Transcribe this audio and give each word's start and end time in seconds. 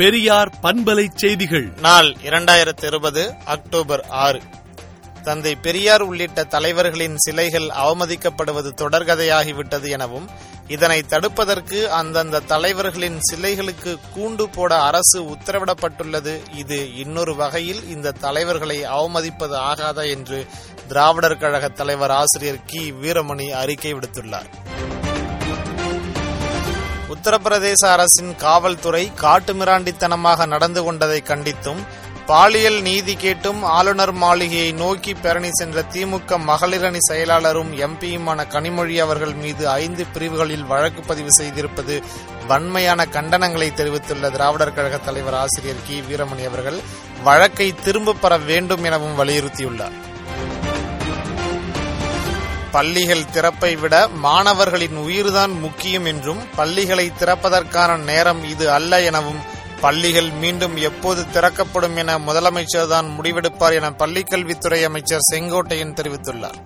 பெரியார் 0.00 0.50
பண்பலை 0.60 1.04
செய்திகள் 1.14 1.66
நாள் 1.80 2.08
இரண்டாயிரத்தி 2.26 2.84
இருபது 2.86 3.22
அக்டோபர் 3.46 4.02
ஆறு 4.20 4.40
தந்தை 5.22 5.52
பெரியார் 5.56 6.02
உள்ளிட்ட 6.02 6.44
தலைவர்களின் 6.46 7.16
சிலைகள் 7.18 7.66
அவமதிக்கப்படுவது 7.80 8.70
தொடர்கதையாகிவிட்டது 8.78 9.88
எனவும் 9.90 10.28
இதனை 10.68 10.98
தடுப்பதற்கு 11.06 11.78
அந்தந்த 11.92 12.42
தலைவர்களின் 12.46 13.18
சிலைகளுக்கு 13.22 13.92
கூண்டு 14.14 14.46
போட 14.48 14.72
அரசு 14.82 15.20
உத்தரவிடப்பட்டுள்ளது 15.32 16.34
இது 16.56 16.78
இன்னொரு 16.96 17.34
வகையில் 17.34 17.82
இந்த 17.88 18.16
தலைவர்களை 18.20 18.78
அவமதிப்பது 18.92 19.56
ஆகாத 19.64 20.00
என்று 20.08 20.40
திராவிடர் 20.88 21.38
கழக 21.38 21.66
தலைவர் 21.74 22.14
ஆசிரியர் 22.14 22.64
கி 22.66 22.84
வீரமணி 23.00 23.48
அறிக்கை 23.58 23.92
விடுத்துள்ளார் 23.92 24.48
உத்தரப்பிரதேச 27.20 27.82
அரசின் 27.86 28.30
காவல்துறை 28.36 29.02
காட்டுமிராண்டித்தனமாக 29.20 30.46
நடந்து 30.46 30.80
கொண்டதை 30.82 31.18
கண்டித்தும் 31.22 31.80
பாலியல் 32.26 32.78
நீதி 32.82 33.14
கேட்டும் 33.14 33.60
ஆளுநர் 33.70 34.12
மாளிகையை 34.14 34.70
நோக்கி 34.72 35.12
பேரணி 35.14 35.50
சென்ற 35.52 35.84
திமுக 35.92 36.38
மகளிரணி 36.44 37.00
செயலாளரும் 37.08 37.72
எம்பியுமான 37.80 38.46
கனிமொழி 38.46 38.96
அவர்கள் 38.98 39.34
மீது 39.34 39.64
ஐந்து 39.76 40.04
பிரிவுகளில் 40.12 40.66
வழக்கு 40.66 41.02
பதிவு 41.02 41.34
செய்திருப்பது 41.38 41.96
வன்மையான 42.46 43.06
கண்டனங்களை 43.12 43.68
தெரிவித்துள்ள 43.72 44.30
திராவிடர் 44.30 44.74
கழக 44.74 45.00
தலைவர் 45.00 45.36
ஆசிரியர் 45.36 45.86
கி 45.88 45.98
வீரமணி 46.08 46.46
அவர்கள் 46.46 46.78
வழக்கை 47.22 47.68
திரும்ப 47.80 48.18
பெற 48.18 48.38
வேண்டும் 48.44 48.84
எனவும் 48.84 49.18
வலியுறுத்தியுள்ளார் 49.18 49.98
பள்ளிகள் 52.72 53.30
திறப்பை 53.30 53.70
விட 53.76 53.94
மாணவர்களின் 54.20 54.98
உயிர்தான் 55.04 55.54
முக்கியம் 55.60 56.06
என்றும் 56.06 56.42
பள்ளிகளை 56.56 57.06
திறப்பதற்கான 57.12 57.96
நேரம் 58.04 58.42
இது 58.48 58.66
அல்ல 58.70 59.00
எனவும் 59.02 59.40
பள்ளிகள் 59.80 60.30
மீண்டும் 60.40 60.76
எப்போது 60.82 61.20
திறக்கப்படும் 61.32 61.96
என 61.96 62.16
முதலமைச்சர் 62.18 62.90
தான் 62.90 63.08
முடிவெடுப்பார் 63.16 63.76
என 63.76 63.90
பள்ளிக்கல்வித்துறை 64.00 64.80
அமைச்சர் 64.84 65.28
செங்கோட்டையன் 65.30 65.96
தெரிவித்துள்ளார் 66.00 66.58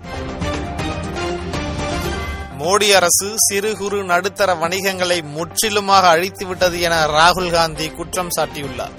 மோடி 2.59 2.87
அரசு 2.97 3.29
சிறு 3.45 3.71
குறு 3.73 3.97
நடுத்தர 4.05 4.51
வணிகங்களை 4.55 5.17
முற்றிலுமாக 5.33 6.05
அழித்துவிட்டது 6.09 6.77
என 6.81 6.97
ராகுல் 7.11 7.51
காந்தி 7.51 7.87
குற்றம் 7.91 8.33
சாட்டியுள்ளார் 8.35 8.95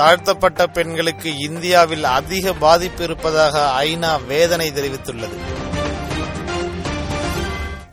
தாழ்த்தப்பட்ட 0.00 0.62
பெண்களுக்கு 0.68 1.30
இந்தியாவில் 1.40 2.06
அதிக 2.12 2.52
பாதிப்பு 2.58 3.02
இருப்பதாக 3.04 3.54
ஐநா 3.84 4.12
வேதனை 4.28 4.68
தெரிவித்துள்ளது 4.70 5.38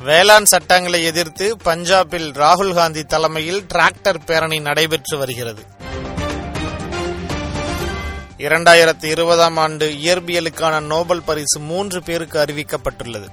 வேளாண் 0.02 0.49
சட்டங்களை 0.52 0.99
எதிர்த்து 1.03 1.45
பஞ்சாபில் 1.63 2.27
ராகுல் 2.35 2.75
காந்தி 2.75 3.03
தலைமையில் 3.05 3.63
டிராக்டர் 3.66 4.19
பேரணி 4.25 4.59
நடைபெற்று 4.59 5.16
வருகிறது 5.17 5.63
இரண்டாயிரத்தி 8.39 9.08
இருபதாம் 9.08 9.58
ஆண்டு 9.58 9.85
இயற்பியலுக்கான 10.02 10.80
நோபல் 10.88 11.23
பரிசு 11.23 11.59
மூன்று 11.69 11.99
பேருக்கு 12.02 12.38
அறிவிக்கப்பட்டுள்ளது 12.39 13.27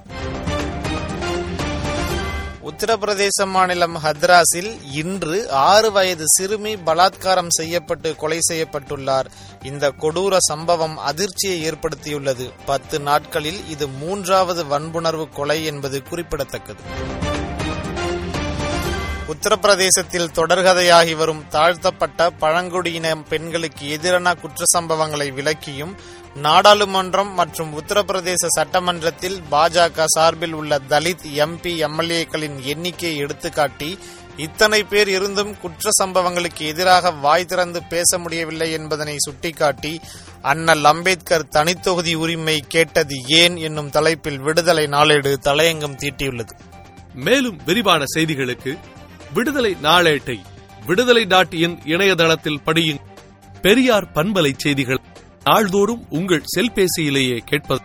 உத்தரப்பிரதேச 2.62 3.47
மாநிலம் 3.47 3.97
ஹத்ராஸில் 4.02 4.70
இன்று 4.94 5.38
ஆறு 5.62 5.88
வயது 5.91 6.27
சிறுமி 6.34 6.72
பலாத்காரம் 6.86 7.50
செய்யப்பட்டு 7.50 8.11
கொலை 8.16 8.38
செய்யப்பட்டுள்ளார் 8.48 9.28
இந்த 9.62 9.91
கொடூர 10.00 10.36
சம்பவம் 10.48 10.97
அதிர்ச்சியை 11.05 11.58
ஏற்படுத்தியுள்ளது 11.69 12.47
பத்து 12.66 12.98
நாட்களில் 13.00 13.61
இது 13.69 13.88
மூன்றாவது 13.98 14.64
வன்புணர்வு 14.66 15.27
கொலை 15.33 15.58
என்பது 15.64 16.00
குறிப்பிடத்தக்கது 16.05 16.84
உத்தரப்பிரதேசத்தில் 19.33 20.33
தொடர்கதையாகி 20.36 21.14
வரும் 21.14 21.44
தாழ்த்தப்பட்ட 21.50 22.30
பழங்குடியின 22.38 23.15
பெண்களுக்கு 23.28 23.84
எதிரான 23.88 24.34
குற்ற 24.34 24.65
சம்பவங்களை 24.75 25.28
விளக்கியும் 25.32 25.94
நாடாளுமன்றம் 26.43 27.31
மற்றும் 27.32 27.70
உத்தரப்பிரதேச 27.78 28.48
சட்டமன்றத்தில் 28.56 29.38
பாஜக 29.50 30.06
சார்பில் 30.15 30.54
உள்ள 30.54 30.78
தலித் 30.91 31.26
எம்பி 31.38 31.72
எம்எல்ஏக்களின் 31.82 32.59
எண்ணிக்கையை 32.65 33.16
எடுத்துக்காட்டி 33.25 33.91
இத்தனை 34.38 34.81
பேர் 34.84 35.10
இருந்தும் 35.10 35.53
குற்ற 35.59 35.91
சம்பவங்களுக்கு 35.93 36.62
எதிராக 36.66 37.10
வாய் 37.20 37.47
திறந்து 37.47 37.81
பேச 37.91 38.19
முடியவில்லை 38.19 38.69
என்பதனை 38.72 39.16
சுட்டிக்காட்டி 39.19 39.93
அண்ணல் 40.44 40.87
அம்பேத்கர் 40.87 41.50
தனித்தொகுதி 41.50 42.15
உரிமை 42.16 42.59
கேட்டது 42.69 43.16
ஏன் 43.41 43.59
என்னும் 43.62 43.91
தலைப்பில் 43.91 44.41
விடுதலை 44.41 44.87
நாளேடு 44.88 45.32
தலையங்கம் 45.44 46.00
தீட்டியுள்ளது 46.00 46.54
மேலும் 47.19 47.60
விரிவான 47.65 48.03
செய்திகளுக்கு 48.15 48.72
விடுதலை 49.32 49.76
நாளேட்டை 49.82 50.38
விடுதலை 50.87 51.25
டாட் 51.25 51.54
இன் 51.54 51.78
இணையதளத்தில் 51.84 52.62
படியும் 52.65 53.00
பெரியார் 53.62 54.12
பண்பலை 54.15 54.53
செய்திகள் 54.56 55.03
நாள்தோறும் 55.44 56.06
உங்கள் 56.10 56.48
செல்பேசியிலேயே 56.56 57.38
கேட்பது 57.44 57.84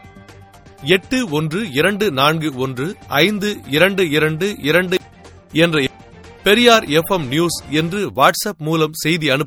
எட்டு 0.84 1.30
ஒன்று 1.30 1.72
இரண்டு 1.72 2.12
நான்கு 2.12 2.56
ஒன்று 2.56 2.96
ஐந்து 3.08 3.58
இரண்டு 3.68 4.09
இரண்டு 4.09 4.58
இரண்டு 4.62 4.97
என்ற 5.52 5.85
பெரியார் 6.44 6.85
எஃப் 6.90 7.13
நியூஸ் 7.25 7.63
என்று 7.69 8.12
வாட்ஸ்அப் 8.16 8.58
மூலம் 8.58 8.94
செய்தி 8.94 9.30
அனுப்ப 9.30 9.46